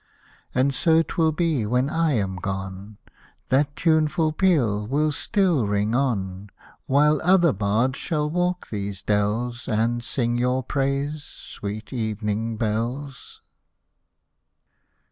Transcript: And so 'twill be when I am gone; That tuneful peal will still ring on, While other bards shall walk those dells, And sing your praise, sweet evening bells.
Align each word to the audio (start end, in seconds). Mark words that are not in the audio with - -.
And 0.55 0.73
so 0.73 1.03
'twill 1.03 1.31
be 1.31 1.63
when 1.67 1.87
I 1.87 2.13
am 2.13 2.37
gone; 2.37 2.97
That 3.49 3.75
tuneful 3.75 4.31
peal 4.31 4.87
will 4.87 5.11
still 5.11 5.67
ring 5.67 5.93
on, 5.93 6.49
While 6.87 7.21
other 7.23 7.53
bards 7.53 7.99
shall 7.99 8.27
walk 8.27 8.71
those 8.71 9.03
dells, 9.03 9.67
And 9.67 10.03
sing 10.03 10.37
your 10.37 10.63
praise, 10.63 11.21
sweet 11.23 11.93
evening 11.93 12.57
bells. 12.57 13.41